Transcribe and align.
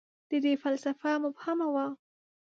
•د 0.29 0.31
ده 0.43 0.51
فلسفه 0.63 1.11
مبهمه 1.23 1.67
وه. 1.73 1.85